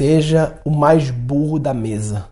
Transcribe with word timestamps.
seja 0.00 0.58
o 0.64 0.70
mais 0.70 1.10
burro 1.10 1.58
da 1.58 1.74
mesa. 1.74 2.28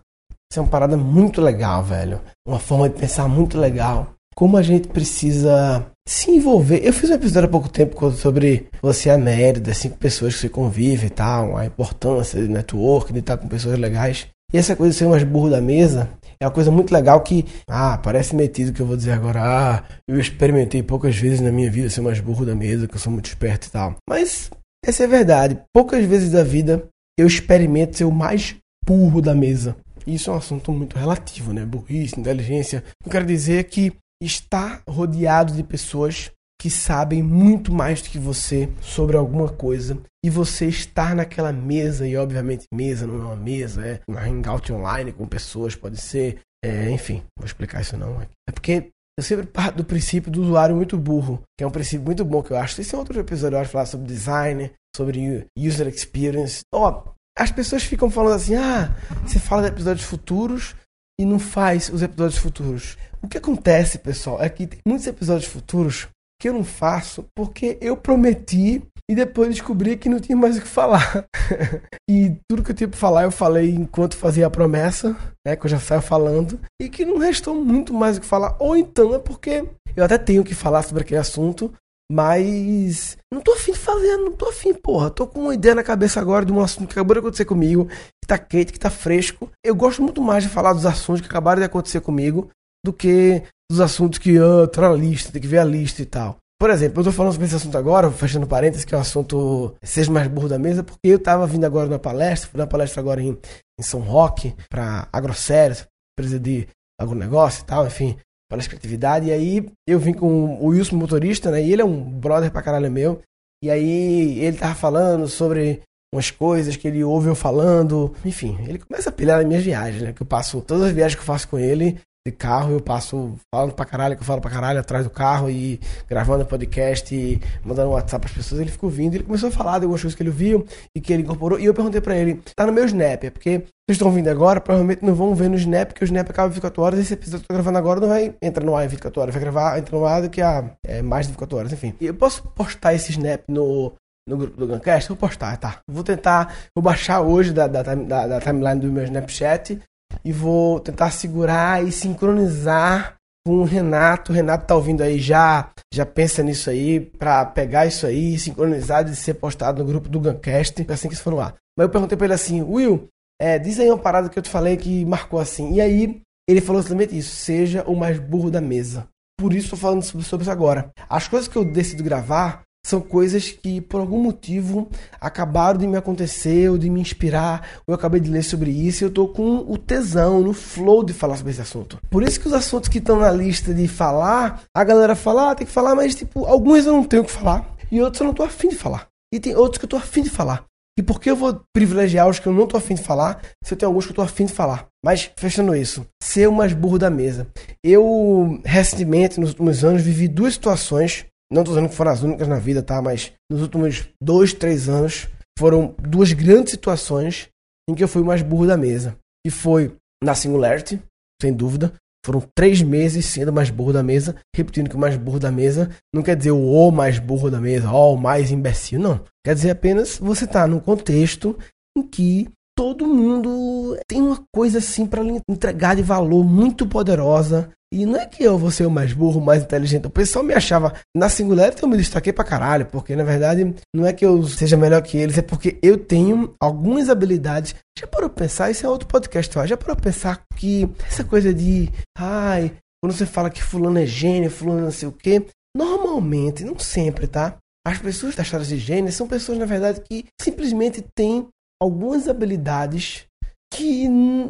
Isso 0.51 0.59
é 0.59 0.61
uma 0.63 0.69
parada 0.69 0.97
muito 0.97 1.39
legal, 1.39 1.83
velho. 1.83 2.19
Uma 2.47 2.57
forma 2.57 2.89
de 2.89 2.95
pensar 2.95 3.27
muito 3.27 3.59
legal. 3.59 4.07
Como 4.35 4.57
a 4.57 4.63
gente 4.63 4.87
precisa 4.87 5.85
se 6.07 6.31
envolver. 6.31 6.83
Eu 6.83 6.91
fiz 6.91 7.11
um 7.11 7.13
episódio 7.13 7.47
há 7.47 7.51
pouco 7.51 7.69
tempo 7.69 8.11
sobre 8.13 8.65
você 8.81 9.09
é 9.09 9.13
a 9.13 9.17
média 9.19 9.61
das 9.61 9.77
cinco 9.77 9.97
pessoas 9.97 10.33
que 10.33 10.41
você 10.41 10.49
convive 10.49 11.05
e 11.05 11.09
tal, 11.11 11.55
a 11.55 11.67
importância 11.67 12.41
de 12.41 12.47
network, 12.47 13.13
de 13.13 13.19
estar 13.19 13.37
com 13.37 13.47
pessoas 13.47 13.77
legais. 13.77 14.25
E 14.51 14.57
essa 14.57 14.75
coisa 14.75 14.91
de 14.91 14.97
ser 14.97 15.07
mais 15.07 15.23
burro 15.23 15.51
da 15.51 15.61
mesa 15.61 16.09
é 16.41 16.47
uma 16.47 16.51
coisa 16.51 16.71
muito 16.71 16.91
legal 16.91 17.21
que, 17.21 17.45
ah, 17.69 17.99
parece 18.01 18.35
metido 18.35 18.73
que 18.73 18.81
eu 18.81 18.87
vou 18.87 18.97
dizer 18.97 19.11
agora, 19.11 19.41
ah, 19.43 19.83
eu 20.07 20.19
experimentei 20.19 20.81
poucas 20.81 21.15
vezes 21.15 21.39
na 21.39 21.51
minha 21.51 21.69
vida 21.69 21.87
ser 21.87 22.01
mais 22.01 22.19
burro 22.19 22.47
da 22.47 22.55
mesa, 22.55 22.87
que 22.87 22.95
eu 22.95 22.99
sou 22.99 23.13
muito 23.13 23.27
esperto 23.27 23.67
e 23.67 23.69
tal. 23.69 23.95
Mas 24.09 24.49
essa 24.83 25.03
é 25.03 25.05
a 25.05 25.09
verdade. 25.09 25.61
Poucas 25.71 26.03
vezes 26.05 26.31
da 26.31 26.43
vida 26.43 26.89
eu 27.21 27.27
experimento 27.27 27.97
ser 27.97 28.05
o 28.05 28.11
mais 28.11 28.55
burro 28.85 29.21
da 29.21 29.35
mesa. 29.35 29.75
Isso 30.07 30.29
é 30.29 30.33
um 30.33 30.37
assunto 30.37 30.71
muito 30.71 30.97
relativo, 30.97 31.53
né? 31.53 31.65
Burrice, 31.65 32.19
inteligência. 32.19 32.83
Eu 33.05 33.11
quero 33.11 33.25
dizer 33.25 33.65
que 33.65 33.93
estar 34.21 34.81
rodeado 34.87 35.53
de 35.53 35.63
pessoas 35.63 36.31
que 36.59 36.69
sabem 36.69 37.23
muito 37.23 37.71
mais 37.71 38.01
do 38.01 38.09
que 38.09 38.19
você 38.19 38.69
sobre 38.81 39.15
alguma 39.15 39.47
coisa 39.47 39.97
e 40.23 40.29
você 40.29 40.67
estar 40.67 41.15
naquela 41.15 41.53
mesa, 41.53 42.05
e 42.05 42.17
obviamente 42.17 42.65
mesa 42.73 43.07
não 43.07 43.15
é 43.15 43.25
uma 43.25 43.35
mesa, 43.35 43.85
é 43.85 43.99
uma 44.09 44.21
hangout 44.21 44.71
online 44.73 45.13
com 45.13 45.25
pessoas, 45.25 45.73
pode 45.73 45.95
ser, 45.95 46.39
é, 46.63 46.89
enfim, 46.89 47.23
vou 47.37 47.45
explicar 47.45 47.81
isso 47.81 47.95
não. 47.95 48.21
É 48.21 48.51
porque 48.51 48.89
eu 49.19 49.23
sempre 49.23 49.45
parto 49.45 49.75
do 49.75 49.83
princípio 49.83 50.31
do 50.31 50.41
usuário 50.41 50.75
muito 50.75 50.97
burro, 50.97 51.43
que 51.57 51.63
é 51.63 51.67
um 51.67 51.71
princípio 51.71 52.05
muito 52.05 52.23
bom 52.23 52.41
que 52.41 52.51
eu 52.51 52.57
acho. 52.57 52.79
Esse 52.79 52.95
é 52.95 52.97
outro 52.97 53.19
episódio, 53.19 53.57
eu 53.57 53.59
acho, 53.59 53.71
falar 53.71 53.85
sobre 53.85 54.07
design, 54.07 54.71
sobre 54.95 55.45
user 55.57 55.87
experience. 55.87 56.61
Ó, 56.73 56.89
oh, 56.89 57.11
as 57.37 57.51
pessoas 57.51 57.83
ficam 57.83 58.09
falando 58.09 58.35
assim, 58.35 58.55
ah, 58.55 58.95
você 59.25 59.37
fala 59.37 59.63
de 59.63 59.67
episódios 59.67 60.05
futuros 60.05 60.73
e 61.19 61.25
não 61.25 61.37
faz 61.37 61.89
os 61.89 62.01
episódios 62.01 62.37
futuros. 62.37 62.97
O 63.21 63.27
que 63.27 63.37
acontece, 63.37 63.99
pessoal, 63.99 64.41
é 64.41 64.47
que 64.47 64.65
tem 64.65 64.79
muitos 64.87 65.05
episódios 65.05 65.51
futuros 65.51 66.07
que 66.39 66.47
eu 66.47 66.53
não 66.53 66.63
faço 66.63 67.25
porque 67.35 67.77
eu 67.81 67.97
prometi 67.97 68.81
e 69.09 69.15
depois 69.15 69.49
descobri 69.49 69.97
que 69.97 70.07
não 70.07 70.19
tinha 70.19 70.37
mais 70.37 70.55
o 70.55 70.61
que 70.61 70.67
falar. 70.67 71.25
e 72.07 72.37
tudo 72.47 72.63
que 72.63 72.69
eu 72.69 72.75
tinha 72.75 72.87
para 72.87 72.99
falar 72.99 73.23
eu 73.23 73.31
falei 73.31 73.71
enquanto 73.71 74.15
fazia 74.15 74.45
a 74.45 74.51
promessa, 74.51 75.17
né, 75.45 75.55
que 75.55 75.65
eu 75.65 75.69
já 75.69 75.79
saio 75.79 76.01
falando, 76.01 76.59
e 76.79 76.87
que 76.87 77.03
não 77.03 77.17
restou 77.17 77.55
muito 77.55 77.91
mais 77.91 78.17
o 78.17 78.21
que 78.21 78.27
falar. 78.27 78.55
Ou 78.59 78.77
então 78.77 79.15
é 79.15 79.19
porque 79.19 79.67
eu 79.95 80.05
até 80.05 80.15
tenho 80.19 80.43
que 80.43 80.53
falar 80.53 80.83
sobre 80.83 81.01
aquele 81.01 81.19
assunto, 81.19 81.73
mas 82.11 83.17
não 83.33 83.41
tô 83.41 83.53
afim 83.53 83.71
de 83.71 83.79
fazer, 83.79 84.15
não 84.17 84.31
tô 84.31 84.47
afim, 84.47 84.75
porra. 84.75 85.09
Tô 85.09 85.25
com 85.25 85.41
uma 85.41 85.55
ideia 85.55 85.73
na 85.73 85.83
cabeça 85.83 86.19
agora 86.19 86.45
de 86.45 86.53
um 86.53 86.61
assunto 86.61 86.89
que 86.89 86.93
acabou 86.93 87.15
de 87.15 87.19
acontecer 87.19 87.45
comigo, 87.45 87.87
que 87.87 88.27
tá 88.27 88.37
quente, 88.37 88.71
que 88.71 88.79
tá 88.79 88.91
fresco. 88.91 89.49
Eu 89.65 89.75
gosto 89.75 90.03
muito 90.03 90.21
mais 90.21 90.43
de 90.43 90.49
falar 90.49 90.73
dos 90.73 90.85
assuntos 90.85 91.21
que 91.21 91.27
acabaram 91.27 91.59
de 91.59 91.65
acontecer 91.65 92.01
comigo 92.01 92.49
do 92.85 92.93
que 92.93 93.41
dos 93.71 93.81
assuntos 93.81 94.19
que 94.19 94.37
ah, 94.37 94.67
tá 94.67 94.81
na 94.81 94.93
lista, 94.93 95.31
tem 95.31 95.41
que 95.41 95.47
ver 95.47 95.59
a 95.59 95.65
lista 95.65 96.01
e 96.03 96.05
tal. 96.05 96.37
Por 96.59 96.69
exemplo, 96.69 96.99
eu 96.99 97.05
tô 97.05 97.11
falando 97.13 97.31
sobre 97.31 97.47
esse 97.47 97.55
assunto 97.55 97.77
agora, 97.77 98.11
fechando 98.11 98.45
parênteses, 98.45 98.83
que 98.83 98.93
é 98.93 98.97
o 98.97 99.01
assunto 99.01 99.73
Seja 99.81 100.11
Mais 100.11 100.27
Burro 100.27 100.49
da 100.49 100.59
Mesa, 100.59 100.83
porque 100.83 100.99
eu 101.07 101.17
tava 101.17 101.47
vindo 101.47 101.63
agora 101.63 101.87
na 101.87 101.97
palestra, 101.97 102.49
fui 102.49 102.57
na 102.57 102.67
palestra 102.67 102.99
agora 102.99 103.21
em, 103.21 103.37
em 103.79 103.81
São 103.81 104.01
Roque, 104.01 104.53
pra 104.69 105.07
AgroSéries, 105.13 105.87
presidir 106.17 106.67
algum 106.99 107.15
negócio 107.15 107.63
e 107.63 107.65
tal, 107.65 107.87
enfim, 107.87 108.17
palestra 108.51 108.75
de 108.75 108.81
criatividade, 108.81 109.27
e 109.27 109.31
aí 109.31 109.71
eu 109.87 109.97
vim 109.97 110.11
com 110.11 110.59
o 110.59 110.67
Wilson, 110.67 110.97
motorista, 110.97 111.49
né, 111.49 111.63
e 111.63 111.71
ele 111.71 111.81
é 111.81 111.85
um 111.85 112.03
brother 112.03 112.51
pra 112.51 112.61
caralho 112.61 112.91
meu, 112.91 113.21
e 113.63 113.71
aí 113.71 114.39
ele 114.39 114.57
tava 114.57 114.75
falando 114.75 115.29
sobre 115.29 115.81
umas 116.13 116.29
coisas 116.29 116.75
que 116.75 116.89
ele 116.89 117.05
ouve 117.05 117.29
eu 117.29 117.35
falando, 117.35 118.13
enfim, 118.25 118.57
ele 118.67 118.79
começa 118.79 119.09
a 119.09 119.13
pilhar 119.13 119.37
nas 119.37 119.47
minhas 119.47 119.63
viagens, 119.63 120.01
né, 120.01 120.11
que 120.11 120.21
eu 120.21 120.27
passo, 120.27 120.59
todas 120.59 120.83
as 120.83 120.91
viagens 120.91 121.15
que 121.15 121.21
eu 121.21 121.25
faço 121.25 121.47
com 121.47 121.57
ele, 121.57 122.01
de 122.29 122.35
carro, 122.35 122.73
eu 122.73 122.81
passo 122.81 123.35
falando 123.53 123.73
pra 123.73 123.85
caralho, 123.85 124.15
que 124.15 124.21
eu 124.21 124.25
falo 124.25 124.41
pra 124.41 124.51
caralho 124.51 124.79
atrás 124.79 125.03
do 125.03 125.09
carro 125.09 125.49
e 125.49 125.79
gravando 126.07 126.45
podcast 126.45 127.13
e 127.13 127.41
mandando 127.63 127.91
WhatsApp 127.91 128.21
pras 128.21 128.35
pessoas. 128.35 128.61
Ele 128.61 128.71
ficou 128.71 128.89
vindo, 128.89 129.15
ele 129.15 129.23
começou 129.23 129.49
a 129.49 129.51
falar 129.51 129.79
de 129.79 129.85
algumas 129.85 130.01
coisas 130.01 130.15
que 130.15 130.23
ele 130.23 130.29
viu 130.29 130.65
e 130.95 131.01
que 131.01 131.11
ele 131.11 131.23
incorporou. 131.23 131.59
E 131.59 131.65
eu 131.65 131.73
perguntei 131.73 132.01
pra 132.01 132.15
ele: 132.15 132.41
tá 132.55 132.65
no 132.65 132.73
meu 132.73 132.85
Snap? 132.85 133.23
É 133.23 133.29
porque 133.29 133.59
vocês 133.59 133.97
estão 133.97 134.11
vindo 134.11 134.27
agora, 134.27 134.61
provavelmente 134.61 135.03
não 135.03 135.15
vão 135.15 135.33
ver 135.33 135.49
no 135.49 135.55
Snap, 135.55 135.87
porque 135.87 136.03
o 136.03 136.05
Snap 136.05 136.29
acaba 136.29 136.47
em 136.49 136.51
24 136.51 136.83
horas. 136.83 136.99
Esse 136.99 137.13
episódio 137.13 137.39
que 137.39 137.45
eu 137.45 137.47
tô 137.47 137.53
gravando 137.55 137.77
agora 137.77 137.99
não 137.99 138.07
vai 138.07 138.35
entrar 138.41 138.63
no 138.63 138.75
ar 138.75 138.85
em 138.85 138.87
24 138.87 139.21
horas, 139.21 139.33
vai 139.33 139.41
gravar, 139.41 139.79
entra 139.79 139.97
no 139.97 140.05
ar 140.05 140.21
daqui 140.21 140.41
a 140.41 140.71
é, 140.85 141.01
mais 141.01 141.25
de 141.25 141.31
24 141.31 141.57
horas, 141.57 141.73
enfim. 141.73 141.93
E 141.99 142.05
eu 142.05 142.13
posso 142.13 142.43
postar 142.49 142.93
esse 142.93 143.11
Snap 143.11 143.41
no, 143.47 143.93
no 144.27 144.37
grupo 144.37 144.57
do 144.57 144.67
Guncast? 144.67 145.09
Vou 145.09 145.17
postar, 145.17 145.57
tá. 145.57 145.79
Vou 145.89 146.03
tentar, 146.03 146.53
vou 146.75 146.83
baixar 146.83 147.21
hoje 147.21 147.51
da, 147.51 147.67
da, 147.67 147.81
da, 147.81 148.27
da 148.27 148.39
timeline 148.39 148.79
do 148.79 148.91
meu 148.91 149.03
Snapchat 149.03 149.79
e 150.23 150.31
vou 150.31 150.79
tentar 150.79 151.11
segurar 151.11 151.85
e 151.85 151.91
sincronizar 151.91 153.15
com 153.45 153.57
o 153.57 153.63
Renato. 153.63 154.31
O 154.31 154.35
Renato 154.35 154.67
tá 154.67 154.75
ouvindo 154.75 155.01
aí 155.01 155.19
já, 155.19 155.69
já 155.93 156.05
pensa 156.05 156.43
nisso 156.43 156.69
aí, 156.69 156.99
para 156.99 157.45
pegar 157.45 157.85
isso 157.85 158.05
aí, 158.05 158.37
sincronizar 158.37 159.07
e 159.07 159.15
ser 159.15 159.35
postado 159.35 159.83
no 159.83 159.89
grupo 159.89 160.09
do 160.09 160.19
Guncast, 160.19 160.85
assim 160.89 161.07
que 161.07 161.13
isso 161.13 161.23
for 161.23 161.31
no 161.31 161.39
ar. 161.39 161.55
Mas 161.77 161.85
eu 161.85 161.89
perguntei 161.89 162.17
para 162.17 162.25
ele 162.25 162.33
assim, 162.33 162.61
Will, 162.61 163.07
é, 163.41 163.57
diz 163.57 163.79
aí 163.79 163.89
uma 163.89 163.97
parada 163.97 164.29
que 164.29 164.37
eu 164.37 164.43
te 164.43 164.49
falei 164.49 164.75
que 164.75 165.05
marcou 165.05 165.39
assim. 165.39 165.73
E 165.73 165.81
aí 165.81 166.21
ele 166.47 166.61
falou 166.61 166.81
exatamente 166.81 167.17
isso, 167.17 167.35
seja 167.35 167.83
o 167.87 167.95
mais 167.95 168.19
burro 168.19 168.51
da 168.51 168.59
mesa. 168.59 169.07
Por 169.39 169.53
isso 169.53 169.67
estou 169.67 169.79
falando 169.79 170.03
sobre 170.03 170.41
isso 170.41 170.51
agora. 170.51 170.91
As 171.07 171.27
coisas 171.27 171.47
que 171.47 171.55
eu 171.55 171.63
decido 171.63 172.03
gravar 172.03 172.63
são 172.89 172.99
coisas 172.99 173.51
que 173.51 173.79
por 173.79 174.01
algum 174.01 174.21
motivo 174.21 174.89
acabaram 175.21 175.77
de 175.77 175.87
me 175.87 175.95
acontecer 175.95 176.69
ou 176.69 176.77
de 176.77 176.89
me 176.89 176.99
inspirar, 176.99 177.67
ou 177.85 177.93
eu 177.93 177.95
acabei 177.95 178.19
de 178.19 178.29
ler 178.29 178.43
sobre 178.43 178.71
isso 178.71 179.03
e 179.03 179.05
eu 179.05 179.11
tô 179.11 179.27
com 179.27 179.57
o 179.67 179.77
tesão, 179.77 180.41
no 180.41 180.53
flow 180.53 181.03
de 181.03 181.13
falar 181.13 181.37
sobre 181.37 181.51
esse 181.51 181.61
assunto. 181.61 181.99
Por 182.09 182.23
isso 182.23 182.39
que 182.39 182.47
os 182.47 182.53
assuntos 182.53 182.89
que 182.89 182.97
estão 182.97 183.19
na 183.19 183.31
lista 183.31 183.73
de 183.73 183.87
falar, 183.87 184.63
a 184.75 184.83
galera 184.83 185.15
fala, 185.15 185.51
ah, 185.51 185.55
tem 185.55 185.67
que 185.67 185.73
falar, 185.73 185.95
mas 185.95 186.15
tipo, 186.15 186.45
alguns 186.45 186.85
eu 186.85 186.93
não 186.93 187.03
tenho 187.03 187.23
que 187.23 187.31
falar 187.31 187.75
e 187.91 188.01
outros 188.01 188.21
eu 188.21 188.27
não 188.27 188.33
tô 188.33 188.43
afim 188.43 188.69
de 188.69 188.75
falar. 188.75 189.07
E 189.31 189.39
tem 189.39 189.55
outros 189.55 189.77
que 189.77 189.85
eu 189.85 189.89
tô 189.89 189.97
afim 189.97 190.23
de 190.23 190.29
falar. 190.29 190.65
E 190.97 191.03
por 191.03 191.21
que 191.21 191.29
eu 191.29 191.35
vou 191.35 191.61
privilegiar 191.73 192.27
os 192.27 192.39
que 192.39 192.47
eu 192.47 192.53
não 192.53 192.67
tô 192.67 192.75
afim 192.75 192.95
de 192.95 193.01
falar, 193.01 193.41
se 193.63 193.73
eu 193.73 193.77
tenho 193.77 193.89
alguns 193.89 194.05
que 194.05 194.11
eu 194.11 194.15
tô 194.15 194.21
afim 194.21 194.45
de 194.45 194.51
falar? 194.51 194.87
Mas, 195.01 195.31
fechando 195.37 195.73
isso, 195.73 196.05
ser 196.21 196.49
o 196.49 196.51
mais 196.51 196.73
burro 196.73 196.99
da 196.99 197.09
mesa. 197.09 197.47
Eu, 197.81 198.59
recentemente, 198.65 199.39
nos 199.39 199.51
últimos 199.51 199.85
anos, 199.85 200.01
vivi 200.01 200.27
duas 200.27 200.55
situações 200.55 201.25
não 201.51 201.63
tô 201.63 201.71
dizendo 201.71 201.89
que 201.89 201.95
foram 201.95 202.11
as 202.11 202.21
únicas 202.21 202.47
na 202.47 202.59
vida, 202.59 202.83
tá? 202.83 203.01
Mas 203.01 203.33
nos 203.51 203.61
últimos 203.61 204.07
dois, 204.21 204.53
três 204.53 204.87
anos, 204.87 205.27
foram 205.57 205.95
duas 205.99 206.31
grandes 206.31 206.71
situações 206.71 207.49
em 207.89 207.95
que 207.95 208.03
eu 208.03 208.07
fui 208.07 208.21
o 208.21 208.25
mais 208.25 208.41
burro 208.41 208.67
da 208.67 208.77
mesa. 208.77 209.17
E 209.45 209.49
foi 209.49 209.95
na 210.23 210.35
Singularity, 210.35 211.01
sem 211.41 211.53
dúvida. 211.53 211.93
Foram 212.25 212.43
três 212.55 212.81
meses 212.81 213.25
sendo 213.25 213.49
o 213.49 213.53
mais 213.53 213.69
burro 213.69 213.93
da 213.93 214.03
mesa. 214.03 214.35
Repetindo 214.55 214.89
que 214.89 214.95
o 214.95 214.99
mais 214.99 215.17
burro 215.17 215.39
da 215.39 215.51
mesa 215.51 215.89
não 216.13 216.21
quer 216.21 216.35
dizer 216.35 216.51
o 216.51 216.91
mais 216.91 217.17
burro 217.17 217.49
da 217.49 217.59
mesa, 217.59 217.89
o 217.91 218.15
mais 218.15 218.51
imbecil, 218.51 218.99
não. 218.99 219.23
Quer 219.43 219.55
dizer 219.55 219.71
apenas 219.71 220.17
você 220.17 220.45
tá 220.45 220.67
num 220.67 220.79
contexto 220.79 221.57
em 221.97 222.03
que 222.03 222.47
todo 222.77 223.07
mundo 223.07 223.97
tem 224.07 224.21
uma 224.21 224.41
coisa 224.53 224.77
assim 224.77 225.05
para 225.05 225.23
entregar 225.49 225.95
de 225.95 226.03
valor 226.03 226.43
muito 226.43 226.87
poderosa 226.87 227.71
e 227.91 228.05
não 228.05 228.19
é 228.19 228.25
que 228.27 228.43
eu 228.43 228.55
vou 228.55 228.69
ser 228.69 228.85
o 228.85 228.91
mais 228.91 229.13
burro, 229.13 229.39
o 229.39 229.43
mais 229.43 229.63
inteligente. 229.63 230.05
O 230.05 230.11
pessoal 230.11 230.45
me 230.45 230.53
achava. 230.53 230.93
Na 231.15 231.27
Singularity 231.27 231.81
eu 231.81 231.89
me 231.89 231.97
destaquei 231.97 232.31
pra 232.31 232.43
caralho. 232.43 232.85
Porque 232.85 233.15
na 233.15 233.23
verdade 233.23 233.73
não 233.95 234.05
é 234.05 234.13
que 234.13 234.23
eu 234.23 234.43
seja 234.43 234.77
melhor 234.77 235.01
que 235.01 235.17
eles, 235.17 235.37
é 235.39 235.41
porque 235.41 235.79
eu 235.81 235.97
tenho 235.97 236.53
algumas 236.61 237.09
habilidades. 237.09 237.73
Já 237.97 238.05
parou 238.05 238.29
pensar? 238.29 238.69
Isso 238.69 238.85
é 238.85 238.89
outro 238.89 239.07
podcast. 239.07 239.57
Ó. 239.57 239.65
Já 239.65 239.75
parou 239.75 239.95
pensar 239.95 240.41
que 240.55 240.87
essa 241.07 241.23
coisa 241.23 241.51
de. 241.51 241.89
Ai, 242.15 242.71
quando 243.01 243.13
você 243.13 243.25
fala 243.25 243.49
que 243.49 243.63
Fulano 243.63 243.97
é 243.97 244.05
gênio, 244.05 244.51
Fulano 244.51 244.81
não 244.81 244.91
sei 244.91 245.07
o 245.07 245.11
quê. 245.11 245.43
Normalmente, 245.75 246.63
não 246.63 246.77
sempre, 246.77 247.25
tá? 247.25 247.57
As 247.85 247.97
pessoas 247.97 248.35
taxadas 248.35 248.67
de 248.67 248.77
gênio 248.77 249.11
são 249.11 249.27
pessoas, 249.27 249.57
na 249.57 249.65
verdade, 249.65 250.01
que 250.01 250.25
simplesmente 250.39 251.03
têm 251.15 251.47
algumas 251.81 252.27
habilidades 252.27 253.25
que 253.73 254.05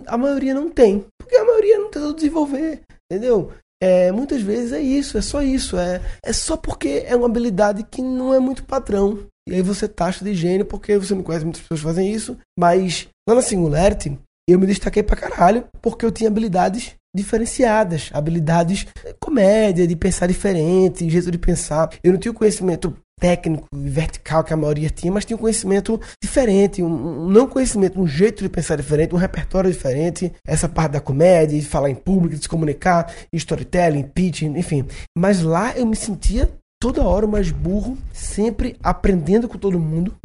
a 0.08 0.18
maioria 0.18 0.54
não 0.54 0.70
tem. 0.70 1.06
Porque 1.18 1.36
a 1.36 1.46
maioria 1.46 1.78
não 1.78 1.90
tentou 1.90 2.14
desenvolver. 2.14 2.82
Entendeu? 3.12 3.52
É, 3.82 4.12
muitas 4.12 4.42
vezes 4.42 4.74
é 4.74 4.82
isso, 4.82 5.18
é 5.18 5.22
só 5.22 5.42
isso. 5.42 5.78
É, 5.78 6.02
é 6.24 6.34
só 6.34 6.58
porque 6.58 7.04
é 7.06 7.16
uma 7.16 7.28
habilidade 7.28 7.84
que 7.84 8.02
não 8.02 8.34
é 8.34 8.40
muito 8.40 8.64
padrão. 8.64 9.26
E 9.48 9.56
aí 9.56 9.62
você 9.62 9.88
taxa 9.88 10.24
de 10.24 10.34
gênio 10.36 10.66
porque 10.66 10.98
você 10.98 11.16
não 11.16 11.24
conhece 11.24 11.46
muitas 11.46 11.62
pessoas 11.62 11.80
que 11.80 11.86
fazem 11.86 12.14
isso. 12.14 12.38
Mas 12.58 13.08
lá 13.28 13.36
na 13.36 13.42
Singularity, 13.42 14.18
eu 14.48 14.60
me 14.60 14.68
destaquei 14.68 15.02
pra 15.02 15.16
caralho 15.16 15.66
porque 15.82 16.06
eu 16.06 16.12
tinha 16.12 16.30
habilidades 16.30 16.94
diferenciadas, 17.16 18.10
habilidades 18.14 18.86
de 18.86 19.14
comédia, 19.20 19.88
de 19.88 19.96
pensar 19.96 20.28
diferente, 20.28 21.10
jeito 21.10 21.32
de 21.32 21.38
pensar. 21.38 21.90
Eu 22.04 22.14
não 22.14 22.20
tinha 22.20 22.32
o 22.32 22.36
conhecimento 22.36 22.96
técnico 23.20 23.68
e 23.74 23.90
vertical 23.90 24.44
que 24.44 24.54
a 24.54 24.58
maioria 24.58 24.90
tinha, 24.90 25.12
mas 25.12 25.26
tinha 25.26 25.36
um 25.38 25.40
conhecimento 25.40 26.00
diferente, 26.22 26.82
um, 26.82 26.88
um, 26.88 27.30
não 27.30 27.48
conhecimento, 27.48 28.00
um 28.00 28.08
jeito 28.08 28.44
de 28.44 28.50
pensar 28.50 28.76
diferente, 28.76 29.14
um 29.14 29.18
repertório 29.18 29.72
diferente, 29.72 30.32
essa 30.48 30.70
parte 30.70 30.94
da 30.94 31.02
comédia, 31.02 31.60
de 31.60 31.66
falar 31.66 31.90
em 31.90 31.96
público, 31.96 32.36
de 32.36 32.42
se 32.44 32.50
comunicar, 32.50 33.14
storytelling, 33.34 34.04
pitching, 34.04 34.58
enfim. 34.58 34.86
Mas 35.18 35.42
lá 35.42 35.78
eu 35.78 35.86
me 35.86 35.96
sentia 35.96 36.50
toda 36.82 37.04
hora 37.04 37.28
mais 37.28 37.52
burro, 37.52 37.98
sempre 38.14 38.78
aprendendo 38.82 39.50
com 39.50 39.58
todo 39.58 39.78
mundo, 39.78 40.16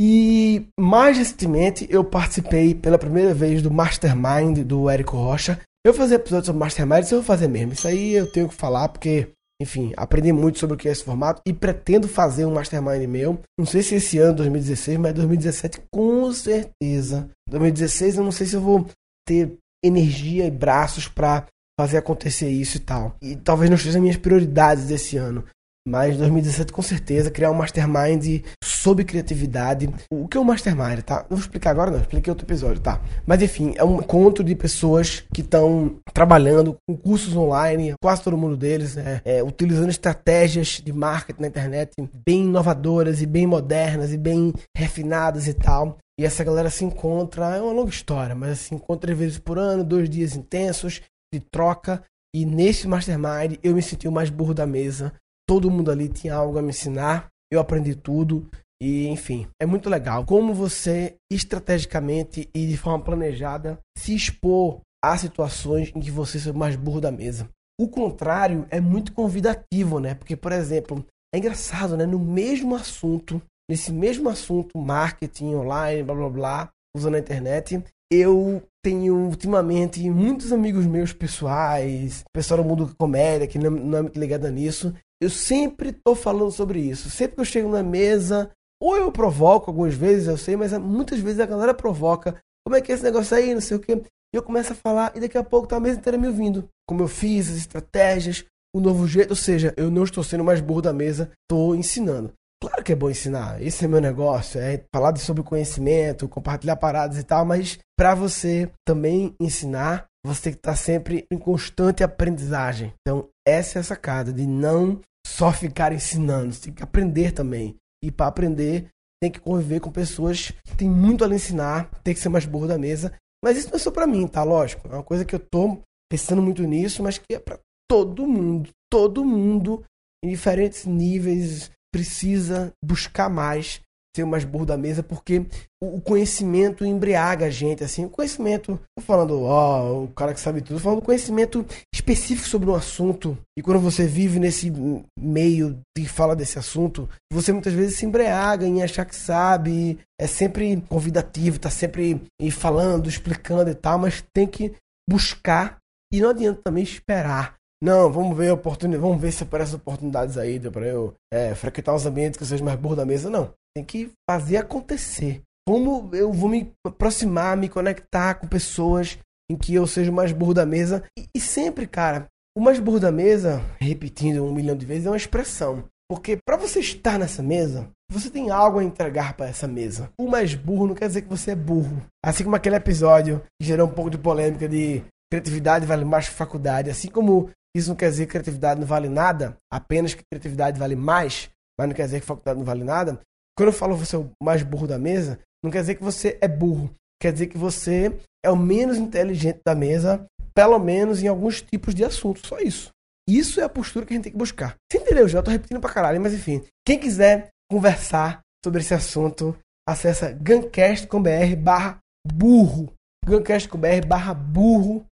E 0.00 0.68
mais 0.78 1.18
recentemente 1.18 1.86
eu 1.90 2.04
participei 2.04 2.72
pela 2.72 2.98
primeira 2.98 3.34
vez 3.34 3.60
do 3.60 3.70
Mastermind 3.70 4.58
do 4.58 4.88
Érico 4.88 5.16
Rocha. 5.16 5.58
Eu 5.84 5.92
fazer 5.92 6.16
episódios 6.16 6.46
sobre 6.46 6.60
Mastermind, 6.60 7.02
isso 7.02 7.14
eu 7.14 7.18
vou 7.18 7.26
fazer 7.26 7.48
mesmo. 7.48 7.72
Isso 7.72 7.88
aí 7.88 8.14
eu 8.14 8.30
tenho 8.30 8.48
que 8.48 8.54
falar 8.54 8.88
porque, 8.88 9.28
enfim, 9.60 9.92
aprendi 9.96 10.32
muito 10.32 10.58
sobre 10.58 10.76
o 10.76 10.78
que 10.78 10.88
é 10.88 10.92
esse 10.92 11.02
formato 11.02 11.42
e 11.44 11.52
pretendo 11.52 12.06
fazer 12.06 12.44
um 12.44 12.54
Mastermind 12.54 13.08
meu. 13.08 13.40
Não 13.58 13.66
sei 13.66 13.82
se 13.82 13.96
esse 13.96 14.18
ano, 14.18 14.36
2016, 14.36 14.98
mas 14.98 15.14
2017 15.14 15.82
com 15.92 16.32
certeza. 16.32 17.28
2016 17.48 18.16
eu 18.16 18.24
não 18.24 18.32
sei 18.32 18.46
se 18.46 18.54
eu 18.54 18.60
vou 18.60 18.86
ter 19.26 19.56
energia 19.84 20.46
e 20.46 20.50
braços 20.50 21.08
para 21.08 21.46
fazer 21.78 21.98
acontecer 21.98 22.48
isso 22.48 22.76
e 22.76 22.80
tal. 22.80 23.16
E 23.20 23.36
talvez 23.36 23.70
não 23.70 23.78
seja 23.78 24.00
minhas 24.00 24.16
prioridades 24.16 24.86
desse 24.86 25.16
ano. 25.16 25.44
Mas 25.86 26.16
2017 26.16 26.72
com 26.72 26.82
certeza 26.82 27.30
criar 27.30 27.50
um 27.50 27.54
mastermind 27.54 28.42
sobre 28.62 29.04
criatividade. 29.04 29.88
O 30.10 30.28
que 30.28 30.36
é 30.36 30.40
um 30.40 30.44
mastermind, 30.44 31.00
tá? 31.00 31.26
Não 31.28 31.36
vou 31.36 31.40
explicar 31.40 31.70
agora, 31.70 31.90
não, 31.90 32.00
expliquei 32.00 32.30
outro 32.30 32.46
episódio, 32.46 32.80
tá? 32.80 33.00
Mas 33.26 33.42
enfim, 33.42 33.74
é 33.76 33.84
um 33.84 33.98
encontro 33.98 34.44
de 34.44 34.54
pessoas 34.54 35.24
que 35.32 35.40
estão 35.40 35.96
trabalhando 36.12 36.76
com 36.86 36.96
cursos 36.96 37.34
online, 37.34 37.94
quase 38.02 38.22
todo 38.22 38.36
mundo 38.36 38.56
deles, 38.56 38.96
né? 38.96 39.20
É, 39.24 39.42
utilizando 39.42 39.90
estratégias 39.90 40.80
de 40.84 40.92
marketing 40.92 41.42
na 41.42 41.48
internet 41.48 41.92
bem 42.26 42.44
inovadoras 42.44 43.20
e 43.20 43.26
bem 43.26 43.46
modernas 43.46 44.12
e 44.12 44.16
bem 44.16 44.52
refinadas 44.76 45.48
e 45.48 45.54
tal. 45.54 45.98
E 46.18 46.24
essa 46.24 46.42
galera 46.42 46.68
se 46.70 46.84
encontra, 46.84 47.56
é 47.56 47.62
uma 47.62 47.72
longa 47.72 47.90
história, 47.90 48.34
mas 48.34 48.58
se 48.60 48.74
encontra 48.74 49.02
três 49.02 49.18
vezes 49.18 49.38
por 49.38 49.58
ano, 49.58 49.84
dois 49.84 50.10
dias 50.10 50.34
intensos 50.34 51.00
de 51.32 51.40
troca. 51.40 52.02
E 52.34 52.44
nesse 52.44 52.86
mastermind 52.86 53.56
eu 53.62 53.74
me 53.74 53.82
senti 53.82 54.06
o 54.06 54.12
mais 54.12 54.28
burro 54.28 54.52
da 54.52 54.66
mesa 54.66 55.12
todo 55.48 55.70
mundo 55.70 55.90
ali 55.90 56.08
tinha 56.08 56.34
algo 56.34 56.58
a 56.58 56.62
me 56.62 56.68
ensinar, 56.68 57.28
eu 57.50 57.58
aprendi 57.58 57.94
tudo 57.94 58.46
e 58.80 59.08
enfim, 59.08 59.48
é 59.60 59.64
muito 59.64 59.88
legal 59.88 60.24
como 60.24 60.52
você 60.52 61.16
estrategicamente 61.32 62.48
e 62.54 62.66
de 62.66 62.76
forma 62.76 63.02
planejada 63.02 63.78
se 63.96 64.14
expor 64.14 64.80
a 65.02 65.16
situações 65.16 65.90
em 65.94 66.00
que 66.00 66.10
você 66.10 66.50
é 66.50 66.52
mais 66.52 66.76
burro 66.76 67.00
da 67.00 67.10
mesa. 67.10 67.48
O 67.80 67.88
contrário 67.88 68.66
é 68.70 68.80
muito 68.80 69.12
convidativo, 69.12 70.00
né? 70.00 70.14
Porque, 70.14 70.36
por 70.36 70.52
exemplo, 70.52 71.04
é 71.32 71.38
engraçado, 71.38 71.96
né? 71.96 72.04
No 72.04 72.18
mesmo 72.18 72.74
assunto, 72.74 73.40
nesse 73.70 73.92
mesmo 73.92 74.28
assunto, 74.28 74.76
marketing 74.78 75.54
online, 75.54 76.02
blá 76.02 76.14
blá 76.14 76.28
blá, 76.28 76.68
usando 76.96 77.14
a 77.14 77.20
internet, 77.20 77.82
eu 78.10 78.62
tenho 78.84 79.14
ultimamente 79.14 80.08
muitos 80.10 80.52
amigos 80.52 80.86
meus 80.86 81.12
pessoais, 81.12 82.24
pessoal 82.34 82.62
do 82.62 82.68
mundo 82.68 82.94
comédia, 82.98 83.46
que 83.46 83.58
não 83.58 83.98
é 83.98 84.02
muito 84.02 84.18
ligado 84.18 84.50
nisso, 84.50 84.94
eu 85.20 85.30
sempre 85.30 85.90
estou 85.90 86.14
falando 86.14 86.50
sobre 86.50 86.80
isso. 86.80 87.10
Sempre 87.10 87.36
que 87.36 87.40
eu 87.40 87.44
chego 87.44 87.68
na 87.68 87.82
mesa, 87.82 88.50
ou 88.80 88.96
eu 88.96 89.10
provoco 89.10 89.70
algumas 89.70 89.94
vezes, 89.94 90.28
eu 90.28 90.36
sei, 90.36 90.56
mas 90.56 90.72
muitas 90.78 91.18
vezes 91.18 91.40
a 91.40 91.46
galera 91.46 91.74
provoca. 91.74 92.40
Como 92.64 92.76
é 92.76 92.80
que 92.80 92.92
é 92.92 92.94
esse 92.94 93.04
negócio 93.04 93.36
aí, 93.36 93.52
não 93.52 93.60
sei 93.60 93.76
o 93.76 93.80
quê. 93.80 94.00
E 94.32 94.36
eu 94.36 94.42
começo 94.42 94.72
a 94.72 94.76
falar 94.76 95.12
e 95.16 95.20
daqui 95.20 95.38
a 95.38 95.42
pouco 95.42 95.66
tá 95.66 95.76
a 95.76 95.80
mesa 95.80 95.98
inteira 95.98 96.18
me 96.18 96.28
ouvindo. 96.28 96.68
Como 96.86 97.02
eu 97.02 97.08
fiz, 97.08 97.48
as 97.48 97.56
estratégias, 97.56 98.44
o 98.74 98.80
novo 98.80 99.06
jeito. 99.06 99.30
Ou 99.30 99.36
seja, 99.36 99.74
eu 99.76 99.90
não 99.90 100.04
estou 100.04 100.22
sendo 100.22 100.44
mais 100.44 100.60
burro 100.60 100.82
da 100.82 100.92
mesa, 100.92 101.30
estou 101.44 101.74
ensinando. 101.74 102.32
Claro 102.60 102.82
que 102.82 102.92
é 102.92 102.96
bom 102.96 103.08
ensinar, 103.08 103.62
esse 103.62 103.84
é 103.84 103.88
meu 103.88 104.00
negócio, 104.00 104.60
é 104.60 104.82
falar 104.92 105.16
sobre 105.16 105.44
conhecimento, 105.44 106.28
compartilhar 106.28 106.76
paradas 106.76 107.16
e 107.16 107.22
tal, 107.22 107.44
mas 107.44 107.78
para 107.96 108.16
você 108.16 108.68
também 108.84 109.32
ensinar, 109.40 110.06
você 110.26 110.42
tem 110.42 110.52
que 110.54 110.58
estar 110.58 110.72
tá 110.72 110.76
sempre 110.76 111.24
em 111.30 111.38
constante 111.38 112.02
aprendizagem. 112.02 112.92
Então, 113.00 113.28
essa 113.46 113.78
é 113.78 113.80
a 113.80 113.84
sacada 113.84 114.32
de 114.32 114.44
não 114.44 115.00
só 115.24 115.52
ficar 115.52 115.92
ensinando, 115.92 116.52
você 116.52 116.64
tem 116.64 116.74
que 116.74 116.82
aprender 116.82 117.32
também. 117.32 117.76
E 118.02 118.10
para 118.10 118.26
aprender, 118.26 118.88
tem 119.22 119.30
que 119.30 119.40
conviver 119.40 119.80
com 119.80 119.90
pessoas 119.90 120.52
que 120.64 120.76
têm 120.76 120.88
muito 120.88 121.24
a 121.24 121.26
lhe 121.26 121.36
ensinar, 121.36 121.90
tem 122.02 122.14
que 122.14 122.20
ser 122.20 122.28
mais 122.28 122.46
burro 122.46 122.66
da 122.66 122.78
mesa. 122.78 123.12
Mas 123.42 123.56
isso 123.56 123.68
não 123.68 123.76
é 123.76 123.78
só 123.78 123.90
para 123.90 124.06
mim, 124.06 124.26
tá? 124.26 124.42
Lógico, 124.42 124.88
é 124.88 124.94
uma 124.94 125.02
coisa 125.02 125.24
que 125.24 125.34
eu 125.34 125.40
tô 125.40 125.78
pensando 126.10 126.42
muito 126.42 126.62
nisso, 126.62 127.02
mas 127.02 127.18
que 127.18 127.34
é 127.34 127.38
para 127.38 127.58
todo 127.88 128.26
mundo. 128.26 128.70
Todo 128.90 129.24
mundo, 129.24 129.84
em 130.24 130.30
diferentes 130.30 130.84
níveis, 130.84 131.70
precisa 131.92 132.72
buscar 132.84 133.28
mais 133.28 133.80
ser 134.16 134.24
mais 134.24 134.44
burro 134.44 134.66
da 134.66 134.76
mesa, 134.76 135.02
porque 135.02 135.46
o 135.80 136.00
conhecimento 136.00 136.84
embriaga 136.84 137.46
a 137.46 137.50
gente, 137.50 137.84
assim, 137.84 138.04
o 138.04 138.10
conhecimento, 138.10 138.80
tô 138.96 139.04
falando, 139.04 139.42
ó, 139.42 140.02
o 140.02 140.08
cara 140.08 140.34
que 140.34 140.40
sabe 140.40 140.60
tudo, 140.60 140.80
falando 140.80 141.02
conhecimento 141.02 141.64
específico 141.94 142.48
sobre 142.48 142.68
um 142.68 142.74
assunto, 142.74 143.38
e 143.56 143.62
quando 143.62 143.78
você 143.78 144.06
vive 144.06 144.40
nesse 144.40 144.72
meio 145.18 145.78
de 145.96 146.06
fala 146.06 146.34
desse 146.34 146.58
assunto, 146.58 147.08
você 147.32 147.52
muitas 147.52 147.72
vezes 147.72 147.96
se 147.96 148.06
embriaga 148.06 148.66
em 148.66 148.82
achar 148.82 149.04
que 149.04 149.14
sabe, 149.14 149.98
é 150.20 150.26
sempre 150.26 150.82
convidativo, 150.88 151.60
tá 151.60 151.70
sempre 151.70 152.20
falando, 152.50 153.08
explicando 153.08 153.70
e 153.70 153.74
tal, 153.74 153.98
mas 153.98 154.24
tem 154.34 154.46
que 154.46 154.74
buscar, 155.08 155.78
e 156.12 156.20
não 156.20 156.30
adianta 156.30 156.60
também 156.64 156.82
esperar 156.82 157.57
não, 157.82 158.10
vamos 158.10 158.36
ver 158.36 158.50
oportunidade, 158.50 159.00
vamos 159.00 159.20
ver 159.20 159.30
se 159.32 159.44
aparecem 159.44 159.76
oportunidades 159.76 160.36
aí 160.36 160.58
para 160.58 160.86
eu 160.86 161.14
é, 161.32 161.54
frequentar 161.54 161.94
os 161.94 162.06
ambientes 162.06 162.36
que 162.36 162.44
sejam 162.44 162.64
mais 162.64 162.78
burro 162.78 162.96
da 162.96 163.04
mesa. 163.04 163.30
Não. 163.30 163.52
Tem 163.76 163.84
que 163.84 164.10
fazer 164.28 164.56
acontecer. 164.56 165.42
Como 165.66 166.10
eu 166.14 166.32
vou 166.32 166.48
me 166.48 166.72
aproximar, 166.84 167.56
me 167.56 167.68
conectar 167.68 168.34
com 168.34 168.48
pessoas 168.48 169.18
em 169.50 169.56
que 169.56 169.74
eu 169.74 169.86
seja 169.86 170.10
o 170.10 170.14
mais 170.14 170.32
burro 170.32 170.54
da 170.54 170.66
mesa. 170.66 171.04
E, 171.16 171.26
e 171.36 171.40
sempre, 171.40 171.86
cara, 171.86 172.26
o 172.56 172.60
mais 172.60 172.80
burro 172.80 172.98
da 172.98 173.12
mesa, 173.12 173.62
repetindo 173.80 174.44
um 174.44 174.52
milhão 174.52 174.76
de 174.76 174.84
vezes, 174.84 175.06
é 175.06 175.10
uma 175.10 175.16
expressão. 175.16 175.84
Porque 176.10 176.38
para 176.44 176.56
você 176.56 176.80
estar 176.80 177.18
nessa 177.18 177.42
mesa, 177.42 177.88
você 178.10 178.30
tem 178.30 178.50
algo 178.50 178.78
a 178.78 178.84
entregar 178.84 179.34
para 179.34 179.48
essa 179.48 179.68
mesa. 179.68 180.10
O 180.18 180.26
mais 180.26 180.54
burro 180.54 180.86
não 180.86 180.94
quer 180.94 181.06
dizer 181.06 181.22
que 181.22 181.28
você 181.28 181.52
é 181.52 181.54
burro. 181.54 182.02
Assim 182.24 182.42
como 182.42 182.56
aquele 182.56 182.76
episódio 182.76 183.42
que 183.60 183.66
gerou 183.66 183.86
um 183.86 183.92
pouco 183.92 184.10
de 184.10 184.18
polêmica 184.18 184.66
de 184.66 185.04
criatividade 185.30 185.84
vale 185.84 186.04
mais 186.04 186.28
que 186.28 186.34
faculdade. 186.34 186.90
Assim 186.90 187.08
como 187.08 187.50
isso 187.76 187.88
não 187.88 187.96
quer 187.96 188.10
dizer 188.10 188.26
que 188.26 188.32
criatividade 188.32 188.80
não 188.80 188.86
vale 188.86 189.08
nada, 189.08 189.56
apenas 189.70 190.14
que 190.14 190.22
criatividade 190.30 190.78
vale 190.78 190.96
mais, 190.96 191.50
mas 191.78 191.88
não 191.88 191.94
quer 191.94 192.04
dizer 192.04 192.20
que 192.20 192.26
faculdade 192.26 192.58
não 192.58 192.66
vale 192.66 192.84
nada. 192.84 193.20
Quando 193.56 193.68
eu 193.68 193.72
falo 193.72 193.96
você 193.96 194.16
é 194.16 194.18
o 194.18 194.30
mais 194.42 194.62
burro 194.62 194.86
da 194.86 194.98
mesa, 194.98 195.38
não 195.62 195.70
quer 195.70 195.80
dizer 195.80 195.96
que 195.96 196.02
você 196.02 196.38
é 196.40 196.48
burro. 196.48 196.90
Quer 197.20 197.32
dizer 197.32 197.48
que 197.48 197.58
você 197.58 198.16
é 198.44 198.50
o 198.50 198.56
menos 198.56 198.96
inteligente 198.96 199.60
da 199.66 199.74
mesa, 199.74 200.24
pelo 200.54 200.78
menos 200.78 201.22
em 201.22 201.28
alguns 201.28 201.60
tipos 201.60 201.94
de 201.94 202.04
assuntos. 202.04 202.42
Só 202.46 202.58
isso. 202.58 202.90
Isso 203.28 203.60
é 203.60 203.64
a 203.64 203.68
postura 203.68 204.06
que 204.06 204.12
a 204.12 204.16
gente 204.16 204.24
tem 204.24 204.32
que 204.32 204.38
buscar. 204.38 204.76
Você 204.90 204.98
entendeu? 204.98 205.28
Já 205.28 205.42
tô 205.42 205.50
repetindo 205.50 205.80
pra 205.80 205.92
caralho, 205.92 206.20
mas 206.20 206.32
enfim. 206.32 206.64
Quem 206.86 206.98
quiser 206.98 207.48
conversar 207.70 208.40
sobre 208.64 208.80
esse 208.80 208.94
assunto, 208.94 209.56
acessa 209.86 210.32
gancast.com.br 210.32 211.56
barra 211.58 211.98
burro. 212.26 212.92
gancast.com.br 213.26 214.06
barra 214.06 214.32
burro 214.32 215.04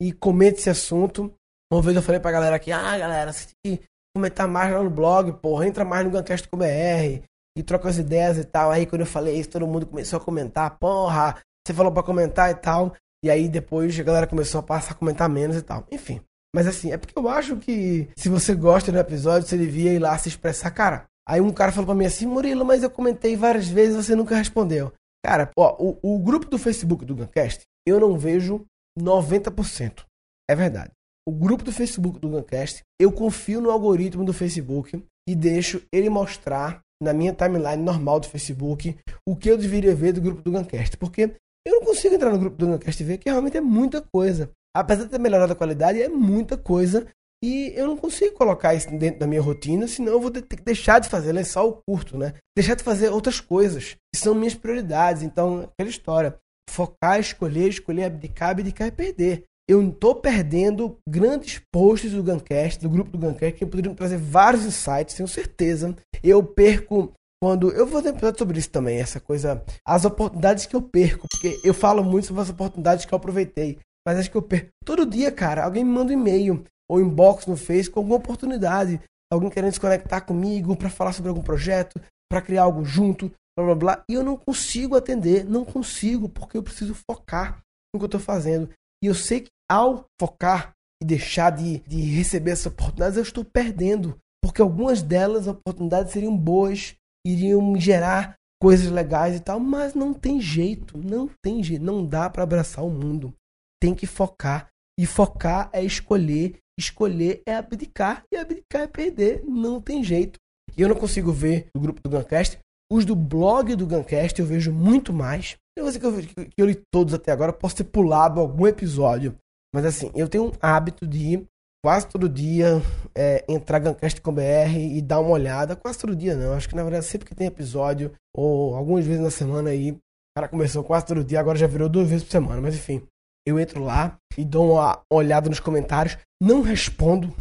e 0.00 0.12
comente 0.12 0.58
esse 0.58 0.70
assunto. 0.70 1.32
Uma 1.74 1.82
vez 1.82 1.96
eu 1.96 2.02
falei 2.02 2.20
pra 2.20 2.30
galera 2.30 2.54
aqui, 2.54 2.70
ah, 2.70 2.96
galera, 2.96 3.32
que 3.64 3.80
comentar 4.14 4.46
mais 4.46 4.72
lá 4.72 4.80
no 4.80 4.90
blog, 4.90 5.32
porra, 5.32 5.66
entra 5.66 5.84
mais 5.84 6.04
no 6.04 6.10
Guncast 6.12 6.46
com 6.46 6.56
BR 6.56 7.24
e 7.58 7.62
troca 7.64 7.88
as 7.88 7.98
ideias 7.98 8.38
e 8.38 8.44
tal. 8.44 8.70
Aí 8.70 8.86
quando 8.86 9.00
eu 9.00 9.06
falei 9.06 9.40
isso, 9.40 9.50
todo 9.50 9.66
mundo 9.66 9.84
começou 9.84 10.20
a 10.20 10.24
comentar, 10.24 10.78
porra, 10.78 11.36
você 11.66 11.74
falou 11.74 11.90
pra 11.90 12.04
comentar 12.04 12.48
e 12.48 12.54
tal. 12.54 12.94
E 13.24 13.28
aí 13.28 13.48
depois 13.48 13.98
a 13.98 14.04
galera 14.04 14.24
começou 14.24 14.60
a 14.60 14.62
passar 14.62 14.92
a 14.92 14.96
comentar 14.96 15.28
menos 15.28 15.56
e 15.56 15.62
tal. 15.62 15.84
Enfim. 15.90 16.20
Mas 16.54 16.68
assim, 16.68 16.92
é 16.92 16.96
porque 16.96 17.18
eu 17.18 17.28
acho 17.28 17.56
que 17.56 18.08
se 18.16 18.28
você 18.28 18.54
gosta 18.54 18.92
do 18.92 18.98
episódio, 18.98 19.48
você 19.48 19.58
devia 19.58 19.92
ir 19.92 19.98
lá 19.98 20.16
se 20.16 20.28
expressar, 20.28 20.70
cara. 20.70 21.06
Aí 21.28 21.40
um 21.40 21.50
cara 21.50 21.72
falou 21.72 21.86
pra 21.86 21.94
mim 21.96 22.06
assim, 22.06 22.24
Murilo, 22.24 22.64
mas 22.64 22.84
eu 22.84 22.90
comentei 22.90 23.34
várias 23.34 23.66
vezes 23.66 23.96
e 23.96 24.02
você 24.04 24.14
nunca 24.14 24.36
respondeu. 24.36 24.92
Cara, 25.26 25.50
ó, 25.58 25.74
o, 25.80 25.98
o 26.14 26.18
grupo 26.20 26.46
do 26.46 26.56
Facebook 26.56 27.04
do 27.04 27.16
Guncast, 27.16 27.62
eu 27.84 27.98
não 27.98 28.16
vejo 28.16 28.64
90%. 28.96 30.04
É 30.48 30.54
verdade 30.54 30.92
o 31.26 31.32
grupo 31.32 31.64
do 31.64 31.72
Facebook 31.72 32.18
do 32.18 32.28
Guncast, 32.28 32.82
eu 33.00 33.10
confio 33.10 33.60
no 33.60 33.70
algoritmo 33.70 34.24
do 34.24 34.32
Facebook 34.32 35.02
e 35.28 35.34
deixo 35.34 35.82
ele 35.92 36.10
mostrar 36.10 36.80
na 37.02 37.12
minha 37.12 37.32
timeline 37.32 37.82
normal 37.82 38.20
do 38.20 38.28
Facebook 38.28 38.96
o 39.26 39.34
que 39.34 39.50
eu 39.50 39.58
deveria 39.58 39.94
ver 39.94 40.12
do 40.12 40.20
grupo 40.20 40.42
do 40.42 40.52
Guncast. 40.52 40.96
Porque 40.96 41.34
eu 41.66 41.76
não 41.76 41.84
consigo 41.84 42.14
entrar 42.14 42.30
no 42.30 42.38
grupo 42.38 42.56
do 42.56 42.66
Guncast 42.66 43.02
e 43.02 43.06
ver 43.06 43.18
que 43.18 43.30
realmente 43.30 43.56
é 43.56 43.60
muita 43.60 44.02
coisa. 44.02 44.50
Apesar 44.76 45.04
de 45.04 45.10
ter 45.10 45.18
melhorado 45.18 45.52
a 45.52 45.56
qualidade, 45.56 46.02
é 46.02 46.08
muita 46.08 46.56
coisa. 46.56 47.06
E 47.42 47.72
eu 47.74 47.86
não 47.86 47.96
consigo 47.96 48.34
colocar 48.34 48.74
isso 48.74 48.90
dentro 48.96 49.20
da 49.20 49.26
minha 49.26 49.40
rotina, 49.40 49.86
senão 49.86 50.12
eu 50.12 50.20
vou 50.20 50.30
ter 50.30 50.42
que 50.42 50.62
deixar 50.62 50.98
de 50.98 51.10
fazer, 51.10 51.36
é 51.36 51.44
só 51.44 51.68
o 51.68 51.78
curto, 51.86 52.16
né? 52.16 52.34
Deixar 52.56 52.74
de 52.74 52.82
fazer 52.82 53.10
outras 53.10 53.38
coisas, 53.38 53.96
que 54.14 54.20
são 54.20 54.34
minhas 54.34 54.54
prioridades. 54.54 55.22
Então, 55.22 55.68
aquela 55.72 55.90
história. 55.90 56.38
Focar, 56.70 57.20
escolher, 57.20 57.68
escolher, 57.68 58.04
abdicar, 58.04 58.50
abdicar 58.50 58.88
e 58.88 58.92
perder 58.92 59.44
eu 59.68 59.82
estou 59.88 60.14
perdendo 60.14 60.98
grandes 61.08 61.60
posts 61.72 62.12
do 62.12 62.22
Guncast, 62.22 62.80
do 62.80 62.90
grupo 62.90 63.10
do 63.10 63.18
Guncast, 63.18 63.58
que 63.58 63.66
poderiam 63.66 63.94
trazer 63.94 64.18
vários 64.18 64.64
insights, 64.64 65.14
tenho 65.14 65.28
certeza. 65.28 65.96
Eu 66.22 66.42
perco 66.42 67.12
quando. 67.42 67.70
Eu 67.72 67.86
vou 67.86 68.02
ter 68.02 68.08
um 68.08 68.12
episódio 68.12 68.38
sobre 68.38 68.58
isso 68.58 68.70
também, 68.70 68.98
essa 68.98 69.20
coisa. 69.20 69.62
As 69.86 70.04
oportunidades 70.04 70.66
que 70.66 70.76
eu 70.76 70.82
perco, 70.82 71.26
porque 71.30 71.60
eu 71.64 71.72
falo 71.72 72.04
muito 72.04 72.26
sobre 72.26 72.42
as 72.42 72.50
oportunidades 72.50 73.04
que 73.04 73.12
eu 73.12 73.16
aproveitei. 73.16 73.78
Mas 74.06 74.18
acho 74.18 74.30
que 74.30 74.36
eu 74.36 74.42
perco. 74.42 74.68
Todo 74.84 75.06
dia, 75.06 75.32
cara, 75.32 75.64
alguém 75.64 75.82
me 75.82 75.90
manda 75.90 76.12
um 76.12 76.18
e-mail 76.18 76.64
ou 76.90 77.00
inbox 77.00 77.46
no 77.46 77.56
Face 77.56 77.90
com 77.90 78.00
alguma 78.00 78.16
oportunidade. 78.16 79.00
Alguém 79.32 79.50
querendo 79.50 79.72
se 79.72 79.80
conectar 79.80 80.20
comigo 80.20 80.76
para 80.76 80.90
falar 80.90 81.12
sobre 81.12 81.30
algum 81.30 81.42
projeto, 81.42 82.00
para 82.30 82.42
criar 82.42 82.64
algo 82.64 82.84
junto. 82.84 83.32
blá 83.58 83.66
blá 83.66 83.74
blá, 83.74 84.04
e 84.08 84.14
eu 84.14 84.22
não 84.22 84.36
consigo 84.36 84.94
atender, 84.94 85.44
não 85.44 85.64
consigo, 85.64 86.28
porque 86.28 86.58
eu 86.58 86.62
preciso 86.62 86.94
focar 86.94 87.60
no 87.94 87.98
que 87.98 88.04
eu 88.04 88.06
estou 88.06 88.20
fazendo. 88.20 88.68
E 89.04 89.06
eu 89.06 89.14
sei 89.14 89.42
que 89.42 89.50
ao 89.70 90.06
focar 90.18 90.72
e 91.02 91.04
deixar 91.04 91.50
de, 91.50 91.80
de 91.80 92.00
receber 92.00 92.52
essas 92.52 92.72
oportunidades, 92.72 93.18
eu 93.18 93.22
estou 93.22 93.44
perdendo, 93.44 94.18
porque 94.42 94.62
algumas 94.62 95.02
delas, 95.02 95.46
oportunidades 95.46 96.10
seriam 96.10 96.34
boas, 96.34 96.94
iriam 97.26 97.60
me 97.60 97.78
gerar 97.78 98.34
coisas 98.58 98.90
legais 98.90 99.36
e 99.36 99.40
tal, 99.40 99.60
mas 99.60 99.92
não 99.92 100.14
tem 100.14 100.40
jeito, 100.40 100.96
não 100.96 101.28
tem 101.44 101.62
jeito, 101.62 101.84
não 101.84 102.06
dá 102.06 102.30
para 102.30 102.44
abraçar 102.44 102.82
o 102.82 102.88
mundo. 102.88 103.34
Tem 103.78 103.94
que 103.94 104.06
focar. 104.06 104.70
E 104.98 105.04
focar 105.04 105.68
é 105.70 105.84
escolher, 105.84 106.56
escolher 106.80 107.42
é 107.46 107.56
abdicar, 107.56 108.24
e 108.32 108.38
abdicar 108.38 108.84
é 108.84 108.86
perder, 108.86 109.44
não 109.44 109.82
tem 109.82 110.02
jeito. 110.02 110.38
E 110.74 110.80
eu 110.80 110.88
não 110.88 110.96
consigo 110.96 111.30
ver 111.30 111.66
o 111.76 111.78
grupo 111.78 112.00
do 112.02 112.08
Guncast. 112.08 112.58
Os 112.90 113.04
do 113.04 113.14
blog 113.14 113.76
do 113.76 113.86
Guncast 113.86 114.40
eu 114.40 114.46
vejo 114.46 114.72
muito 114.72 115.12
mais. 115.12 115.58
Eu 115.76 115.90
sei 115.90 116.00
que 116.00 116.06
eu, 116.06 116.46
que 116.46 116.62
eu 116.62 116.66
li 116.66 116.80
todos 116.92 117.14
até 117.14 117.32
agora, 117.32 117.52
posso 117.52 117.76
ter 117.76 117.84
pulado 117.84 118.40
algum 118.40 118.66
episódio. 118.66 119.36
Mas 119.74 119.84
assim, 119.84 120.10
eu 120.14 120.28
tenho 120.28 120.46
um 120.46 120.52
hábito 120.60 121.06
de 121.06 121.44
quase 121.84 122.06
todo 122.06 122.28
dia 122.28 122.80
é, 123.14 123.44
entrar 123.48 123.80
Guncast 123.80 124.20
com 124.20 124.32
BR 124.32 124.76
e 124.78 125.02
dar 125.02 125.20
uma 125.20 125.32
olhada. 125.32 125.74
Quase 125.74 125.98
todo 125.98 126.14
dia 126.14 126.36
não. 126.36 126.52
Acho 126.52 126.68
que 126.68 126.76
na 126.76 126.82
verdade 126.84 127.04
sempre 127.04 127.28
que 127.28 127.34
tem 127.34 127.46
episódio, 127.46 128.12
ou 128.34 128.76
algumas 128.76 129.04
vezes 129.04 129.20
na 129.20 129.30
semana 129.30 129.70
aí, 129.70 129.90
o 129.90 129.98
cara 130.36 130.48
começou 130.48 130.84
quase 130.84 131.06
todo 131.06 131.24
dia, 131.24 131.40
agora 131.40 131.58
já 131.58 131.66
virou 131.66 131.88
duas 131.88 132.08
vezes 132.08 132.24
por 132.24 132.30
semana. 132.30 132.60
Mas 132.60 132.76
enfim, 132.76 133.02
eu 133.46 133.58
entro 133.58 133.82
lá 133.82 134.16
e 134.38 134.44
dou 134.44 134.74
uma 134.74 135.02
olhada 135.12 135.50
nos 135.50 135.60
comentários, 135.60 136.16
não 136.40 136.62
respondo, 136.62 137.34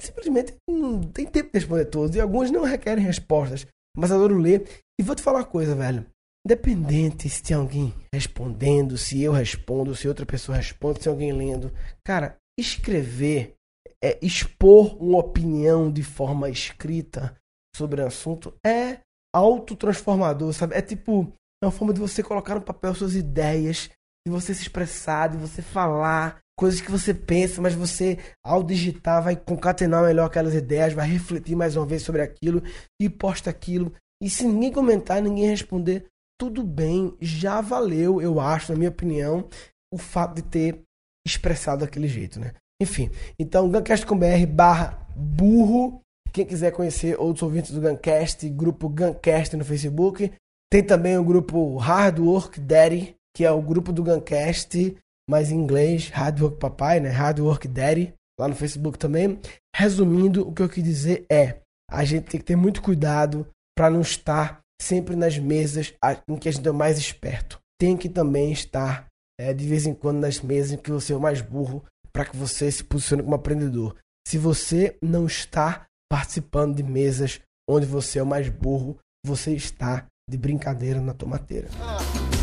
simplesmente 0.00 0.54
não 0.68 1.02
tem 1.02 1.26
tempo 1.26 1.50
de 1.52 1.58
responder 1.58 1.84
todos, 1.86 2.16
e 2.16 2.20
alguns 2.20 2.50
não 2.50 2.62
requerem 2.62 3.04
respostas, 3.04 3.66
mas 3.96 4.10
adoro 4.12 4.38
ler. 4.38 4.66
E 4.98 5.02
vou 5.02 5.14
te 5.14 5.22
falar 5.22 5.40
uma 5.40 5.44
coisa, 5.44 5.74
velho. 5.74 6.06
Independente 6.44 7.28
se 7.28 7.42
tem 7.42 7.56
alguém 7.56 7.94
respondendo, 8.12 8.98
se 8.98 9.22
eu 9.22 9.32
respondo, 9.32 9.94
se 9.94 10.08
outra 10.08 10.26
pessoa 10.26 10.56
responde, 10.56 11.02
se 11.02 11.08
alguém 11.08 11.32
lendo. 11.32 11.72
Cara, 12.04 12.36
escrever, 12.58 13.54
é, 14.02 14.18
expor 14.20 15.00
uma 15.00 15.18
opinião 15.18 15.90
de 15.90 16.02
forma 16.02 16.50
escrita 16.50 17.36
sobre 17.76 18.02
o 18.02 18.06
assunto 18.06 18.52
é 18.66 18.98
autotransformador, 19.34 20.52
sabe? 20.52 20.74
É 20.74 20.82
tipo, 20.82 21.32
é 21.62 21.66
uma 21.66 21.72
forma 21.72 21.94
de 21.94 22.00
você 22.00 22.22
colocar 22.22 22.56
no 22.56 22.60
papel 22.60 22.94
suas 22.94 23.14
ideias, 23.14 23.88
de 24.26 24.32
você 24.32 24.52
se 24.52 24.62
expressar, 24.62 25.28
de 25.28 25.38
você 25.38 25.62
falar 25.62 26.40
coisas 26.58 26.80
que 26.80 26.90
você 26.90 27.14
pensa, 27.14 27.62
mas 27.62 27.74
você, 27.74 28.18
ao 28.44 28.62
digitar, 28.62 29.22
vai 29.22 29.36
concatenar 29.36 30.04
melhor 30.04 30.26
aquelas 30.26 30.54
ideias, 30.54 30.92
vai 30.92 31.08
refletir 31.08 31.56
mais 31.56 31.76
uma 31.76 31.86
vez 31.86 32.02
sobre 32.02 32.20
aquilo 32.20 32.62
e 33.00 33.08
posta 33.08 33.48
aquilo. 33.48 33.92
E 34.22 34.28
se 34.28 34.44
ninguém 34.46 34.70
comentar, 34.70 35.20
ninguém 35.20 35.48
responder, 35.48 36.06
tudo 36.42 36.64
bem, 36.64 37.16
já 37.20 37.60
valeu, 37.60 38.20
eu 38.20 38.40
acho, 38.40 38.72
na 38.72 38.78
minha 38.78 38.90
opinião, 38.90 39.48
o 39.94 39.96
fato 39.96 40.34
de 40.34 40.42
ter 40.42 40.82
expressado 41.24 41.82
daquele 41.82 42.08
jeito, 42.08 42.40
né? 42.40 42.52
Enfim, 42.82 43.12
então, 43.38 43.70
gancast.com.br 43.70 44.44
barra 44.50 45.06
burro. 45.14 46.00
Quem 46.32 46.44
quiser 46.44 46.72
conhecer 46.72 47.16
outros 47.16 47.44
ouvintes 47.44 47.70
do 47.70 47.80
Guncast, 47.80 48.48
grupo 48.48 48.88
Guncast 48.88 49.56
no 49.56 49.64
Facebook. 49.64 50.32
Tem 50.68 50.82
também 50.82 51.16
o 51.16 51.22
grupo 51.22 51.76
Hard 51.76 52.18
Work 52.18 52.58
Daddy, 52.58 53.14
que 53.36 53.44
é 53.44 53.50
o 53.52 53.62
grupo 53.62 53.92
do 53.92 54.02
Guncast, 54.02 54.96
mas 55.30 55.52
em 55.52 55.54
inglês, 55.54 56.08
Hard 56.08 56.40
Work 56.40 56.58
Papai, 56.58 56.98
né? 56.98 57.10
Hard 57.10 57.38
Work 57.38 57.68
Daddy, 57.68 58.14
lá 58.36 58.48
no 58.48 58.56
Facebook 58.56 58.98
também. 58.98 59.38
Resumindo, 59.76 60.48
o 60.48 60.52
que 60.52 60.62
eu 60.62 60.68
quis 60.68 60.82
dizer 60.82 61.24
é: 61.30 61.60
a 61.88 62.04
gente 62.04 62.24
tem 62.24 62.40
que 62.40 62.46
ter 62.46 62.56
muito 62.56 62.82
cuidado 62.82 63.46
para 63.76 63.88
não 63.88 64.00
estar 64.00 64.61
sempre 64.82 65.16
nas 65.16 65.38
mesas 65.38 65.94
em 66.28 66.36
que 66.36 66.48
a 66.48 66.52
gente 66.52 66.68
é 66.68 66.72
mais 66.72 66.98
esperto. 66.98 67.60
Tem 67.78 67.96
que 67.96 68.08
também 68.08 68.52
estar 68.52 69.06
é, 69.40 69.54
de 69.54 69.66
vez 69.66 69.86
em 69.86 69.94
quando 69.94 70.18
nas 70.20 70.40
mesas 70.40 70.72
em 70.72 70.76
que 70.76 70.90
você 70.90 71.12
é 71.12 71.16
o 71.16 71.20
mais 71.20 71.40
burro 71.40 71.84
para 72.12 72.24
que 72.24 72.36
você 72.36 72.70
se 72.70 72.84
posicione 72.84 73.22
como 73.22 73.34
aprendedor. 73.34 73.96
Se 74.26 74.36
você 74.38 74.96
não 75.02 75.26
está 75.26 75.86
participando 76.10 76.76
de 76.76 76.82
mesas 76.82 77.40
onde 77.68 77.86
você 77.86 78.18
é 78.18 78.22
o 78.22 78.26
mais 78.26 78.48
burro, 78.48 78.98
você 79.24 79.54
está 79.54 80.06
de 80.28 80.36
brincadeira 80.36 81.00
na 81.00 81.14
tomateira. 81.14 81.68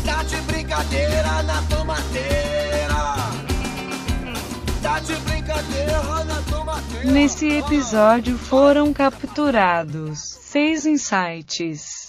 Tá 0.04 0.22
de 0.24 0.36
brincadeira 0.42 1.42
na 1.42 1.62
tomateira. 1.68 2.94
Tá 4.82 5.00
de 5.00 5.14
brincadeira 5.16 6.24
na 6.24 6.42
tomateira. 6.42 7.12
Nesse 7.12 7.48
episódio 7.48 8.36
foram 8.38 8.92
capturados 8.92 10.38
seis 10.40 10.84
insights. 10.84 11.99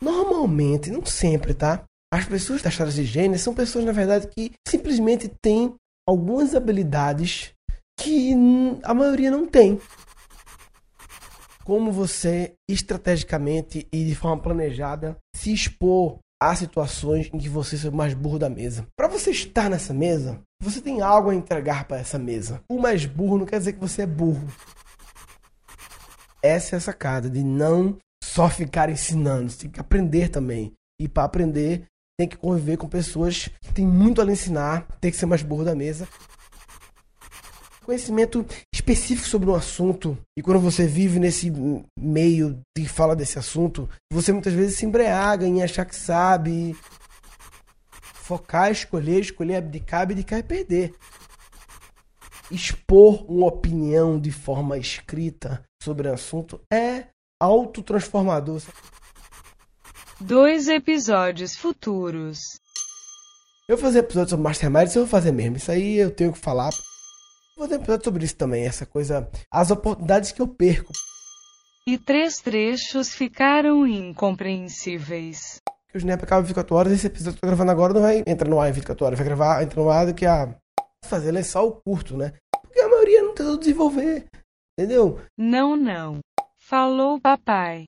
Normalmente, 0.00 0.90
não 0.90 1.04
sempre, 1.04 1.54
tá? 1.54 1.84
As 2.12 2.24
pessoas 2.24 2.60
da 2.60 2.70
taxadas 2.70 2.94
de 2.94 3.04
gênero 3.04 3.38
são 3.38 3.54
pessoas, 3.54 3.84
na 3.84 3.92
verdade, 3.92 4.28
que 4.28 4.52
simplesmente 4.66 5.28
têm 5.42 5.74
algumas 6.08 6.54
habilidades 6.54 7.52
que 7.98 8.32
a 8.82 8.92
maioria 8.92 9.30
não 9.30 9.46
tem 9.46 9.80
como 11.64 11.90
você 11.90 12.54
estrategicamente 12.68 13.88
e 13.92 14.04
de 14.04 14.14
forma 14.14 14.40
planejada 14.40 15.16
se 15.34 15.52
expor 15.52 16.18
a 16.40 16.54
situações 16.54 17.30
em 17.32 17.38
que 17.38 17.48
você 17.48 17.86
é 17.86 17.88
o 17.88 17.92
mais 17.92 18.12
burro 18.12 18.38
da 18.38 18.50
mesa. 18.50 18.86
Para 18.96 19.08
você 19.08 19.30
estar 19.30 19.70
nessa 19.70 19.94
mesa, 19.94 20.40
você 20.62 20.80
tem 20.80 21.00
algo 21.00 21.30
a 21.30 21.34
entregar 21.34 21.86
para 21.86 21.98
essa 21.98 22.18
mesa. 22.18 22.60
O 22.68 22.78
mais 22.78 23.06
burro 23.06 23.38
não 23.38 23.46
quer 23.46 23.58
dizer 23.58 23.72
que 23.72 23.80
você 23.80 24.02
é 24.02 24.06
burro. 24.06 24.46
Essa 26.42 26.76
é 26.76 26.78
a 26.78 26.80
sacada 26.80 27.30
de 27.30 27.42
não 27.42 27.96
só 28.34 28.48
ficar 28.48 28.90
ensinando, 28.90 29.50
você 29.50 29.60
tem 29.60 29.70
que 29.70 29.80
aprender 29.80 30.28
também. 30.28 30.72
E 31.00 31.08
para 31.08 31.24
aprender, 31.24 31.84
tem 32.18 32.28
que 32.28 32.36
conviver 32.36 32.76
com 32.76 32.88
pessoas 32.88 33.48
que 33.62 33.72
têm 33.72 33.86
muito 33.86 34.20
a 34.20 34.24
lhe 34.24 34.32
ensinar, 34.32 34.86
tem 35.00 35.10
que 35.10 35.16
ser 35.16 35.26
mais 35.26 35.42
burro 35.42 35.64
da 35.64 35.74
mesa 35.74 36.08
conhecimento 37.84 38.44
específico 38.74 39.28
sobre 39.28 39.50
um 39.50 39.54
assunto. 39.54 40.18
E 40.36 40.42
quando 40.42 40.58
você 40.58 40.86
vive 40.86 41.20
nesse 41.20 41.52
meio 41.98 42.58
de 42.76 42.88
fala 42.88 43.14
desse 43.14 43.38
assunto, 43.38 43.88
você 44.10 44.32
muitas 44.32 44.52
vezes 44.52 44.78
se 44.78 44.86
embriaga 44.86 45.46
em 45.46 45.62
achar 45.62 45.84
que 45.84 45.94
sabe. 45.94 46.74
Focar, 47.90 48.72
escolher, 48.72 49.20
escolher, 49.20 49.56
abdicar, 49.56 50.02
abdicar 50.02 50.38
e 50.38 50.42
perder. 50.42 50.94
Expor 52.50 53.30
uma 53.30 53.46
opinião 53.46 54.18
de 54.18 54.32
forma 54.32 54.78
escrita 54.78 55.62
sobre 55.82 56.08
um 56.08 56.14
assunto 56.14 56.60
é 56.72 57.08
autotransformador. 57.44 58.62
Dois 60.20 60.68
episódios 60.68 61.56
futuros. 61.56 62.38
Eu 63.68 63.76
vou 63.76 63.84
fazer 63.86 64.00
episódio 64.00 64.30
sobre 64.30 64.44
Mastermind, 64.44 64.88
isso 64.88 64.98
eu 64.98 65.02
vou 65.02 65.10
fazer 65.10 65.32
mesmo. 65.32 65.56
Isso 65.56 65.70
aí 65.70 65.96
eu 65.96 66.10
tenho 66.10 66.32
que 66.32 66.38
falar. 66.38 66.70
Vou 67.56 67.68
ter 67.68 67.76
episódio 67.76 68.04
sobre 68.04 68.24
isso 68.24 68.36
também, 68.36 68.66
essa 68.66 68.84
coisa. 68.84 69.28
As 69.50 69.70
oportunidades 69.70 70.32
que 70.32 70.42
eu 70.42 70.48
perco. 70.48 70.92
E 71.86 71.98
três 71.98 72.38
trechos 72.38 73.14
ficaram 73.14 73.86
incompreensíveis. 73.86 75.60
O 75.94 75.98
Snap 75.98 76.22
acaba 76.22 76.42
24 76.42 76.74
horas, 76.74 76.92
esse 76.92 77.06
episódio 77.06 77.38
que 77.38 77.38
eu 77.38 77.40
tô 77.42 77.46
gravando 77.46 77.70
agora 77.70 77.92
não 77.92 78.00
vai 78.00 78.24
entrar 78.26 78.48
no 78.48 78.60
ar 78.60 78.68
em 78.68 78.72
24 78.72 79.06
horas, 79.06 79.18
vai 79.18 79.26
gravar, 79.26 79.62
entra 79.62 79.80
no 79.80 79.90
ar 79.90 80.06
do 80.06 80.14
que 80.14 80.26
a. 80.26 80.54
Fazer 81.04 81.34
é 81.36 81.42
só 81.42 81.66
o 81.68 81.72
curto, 81.72 82.16
né? 82.16 82.32
Porque 82.62 82.80
a 82.80 82.88
maioria 82.88 83.22
não 83.22 83.34
tentou 83.34 83.58
desenvolver. 83.58 84.24
Entendeu? 84.78 85.20
Não, 85.38 85.76
não. 85.76 86.18
Falou, 86.68 87.20
papai. 87.20 87.84